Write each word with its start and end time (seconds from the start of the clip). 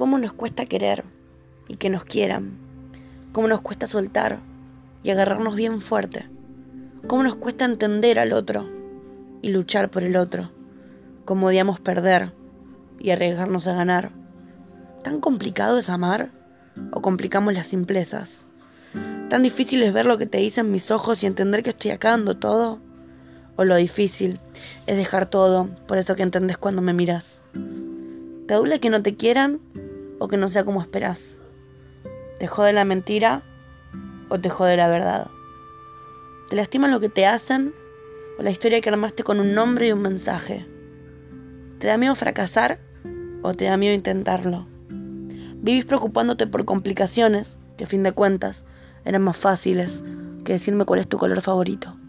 cómo 0.00 0.16
nos 0.16 0.32
cuesta 0.32 0.64
querer 0.64 1.04
y 1.68 1.76
que 1.76 1.90
nos 1.90 2.06
quieran, 2.06 2.56
cómo 3.34 3.48
nos 3.48 3.60
cuesta 3.60 3.86
soltar 3.86 4.38
y 5.02 5.10
agarrarnos 5.10 5.56
bien 5.56 5.82
fuerte, 5.82 6.24
cómo 7.06 7.22
nos 7.22 7.34
cuesta 7.34 7.66
entender 7.66 8.18
al 8.18 8.32
otro 8.32 8.66
y 9.42 9.50
luchar 9.50 9.90
por 9.90 10.02
el 10.02 10.16
otro, 10.16 10.52
cómo 11.26 11.48
odiamos 11.48 11.80
perder 11.80 12.32
y 12.98 13.10
arriesgarnos 13.10 13.66
a 13.66 13.74
ganar. 13.74 14.10
¿Tan 15.04 15.20
complicado 15.20 15.76
es 15.76 15.90
amar 15.90 16.30
o 16.92 17.02
complicamos 17.02 17.52
las 17.52 17.66
simplezas? 17.66 18.46
¿Tan 19.28 19.42
difícil 19.42 19.82
es 19.82 19.92
ver 19.92 20.06
lo 20.06 20.16
que 20.16 20.24
te 20.24 20.38
dicen 20.38 20.72
mis 20.72 20.90
ojos 20.90 21.22
y 21.22 21.26
entender 21.26 21.62
que 21.62 21.70
estoy 21.70 21.90
acabando 21.90 22.38
todo? 22.38 22.80
¿O 23.56 23.64
lo 23.64 23.76
difícil 23.76 24.40
es 24.86 24.96
dejar 24.96 25.26
todo 25.26 25.68
por 25.86 25.98
eso 25.98 26.16
que 26.16 26.22
entendés 26.22 26.56
cuando 26.56 26.80
me 26.80 26.94
miras? 26.94 27.42
¿Te 28.50 28.56
duele 28.56 28.80
que 28.80 28.90
no 28.90 29.00
te 29.00 29.14
quieran 29.14 29.60
o 30.20 30.28
que 30.28 30.36
no 30.36 30.48
sea 30.48 30.64
como 30.64 30.80
esperas? 30.80 31.38
¿Te 32.38 32.46
jode 32.46 32.72
la 32.72 32.84
mentira 32.84 33.42
o 34.28 34.38
te 34.38 34.48
jode 34.48 34.76
la 34.76 34.86
verdad? 34.86 35.26
¿Te 36.48 36.54
lastima 36.54 36.86
lo 36.86 37.00
que 37.00 37.08
te 37.08 37.26
hacen 37.26 37.74
o 38.38 38.42
la 38.42 38.50
historia 38.50 38.80
que 38.80 38.88
armaste 38.88 39.24
con 39.24 39.40
un 39.40 39.54
nombre 39.54 39.88
y 39.88 39.92
un 39.92 40.02
mensaje? 40.02 40.64
¿Te 41.80 41.88
da 41.88 41.96
miedo 41.96 42.14
fracasar 42.14 42.78
o 43.42 43.54
te 43.54 43.64
da 43.64 43.76
miedo 43.76 43.94
intentarlo? 43.94 44.68
¿Vivís 45.62 45.84
preocupándote 45.84 46.46
por 46.46 46.64
complicaciones 46.64 47.58
que 47.76 47.84
a 47.84 47.88
fin 47.88 48.02
de 48.02 48.12
cuentas 48.12 48.64
eran 49.04 49.22
más 49.22 49.36
fáciles 49.36 50.04
que 50.44 50.52
decirme 50.52 50.84
cuál 50.84 51.00
es 51.00 51.08
tu 51.08 51.18
color 51.18 51.40
favorito? 51.40 51.99